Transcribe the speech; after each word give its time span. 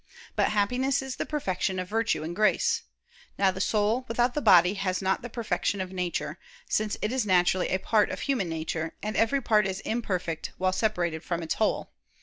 But 0.35 0.49
Happiness 0.49 1.03
is 1.03 1.17
the 1.17 1.27
perfection 1.27 1.77
of 1.77 1.87
virtue 1.87 2.23
and 2.23 2.35
grace. 2.35 2.81
Now 3.37 3.51
the 3.51 3.61
soul, 3.61 4.03
without 4.07 4.33
the 4.33 4.41
body, 4.41 4.73
has 4.73 4.99
not 4.99 5.21
the 5.21 5.29
perfection 5.29 5.79
of 5.79 5.91
nature; 5.91 6.39
since 6.67 6.97
it 7.03 7.11
is 7.11 7.23
naturally 7.23 7.69
a 7.69 7.77
part 7.77 8.09
of 8.09 8.21
human 8.21 8.49
nature, 8.49 8.95
and 9.03 9.15
every 9.15 9.41
part 9.41 9.67
is 9.67 9.79
imperfect 9.81 10.53
while 10.57 10.73
separated 10.73 11.23
from 11.23 11.43
its 11.43 11.53
whole. 11.53 11.91